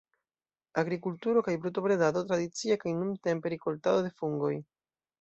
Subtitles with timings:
[0.81, 4.55] Agrikulturo kaj brutobredado tradicie kaj nuntempe rikoltado de fungoj.